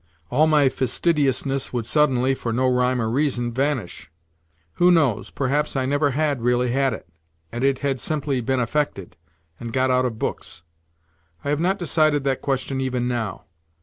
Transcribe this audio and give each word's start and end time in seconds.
All 0.31 0.47
my 0.47 0.67
fastidiousness 0.67 1.71
would 1.71 1.85
suddenly, 1.85 2.33
for 2.33 2.51
no 2.51 2.67
rhyme 2.67 2.99
or 2.99 3.07
reason, 3.07 3.53
vanish. 3.53 4.09
Who 4.77 4.89
knows, 4.91 5.29
perhaps 5.29 5.75
I 5.75 5.85
never 5.85 6.09
had 6.09 6.41
really 6.41 6.71
had 6.71 6.91
it, 6.93 7.07
and 7.51 7.63
it 7.63 7.81
had 7.81 7.99
simply 7.99 8.41
been 8.41 8.59
affected, 8.59 9.15
and 9.59 9.71
got 9.71 9.91
out 9.91 10.05
of 10.05 10.17
books. 10.17 10.63
I 11.43 11.49
have 11.49 11.59
not 11.59 11.77
decided 11.77 12.23
that 12.23 12.41
question 12.41 12.81
even 12.81 13.07
now. 13.07 13.45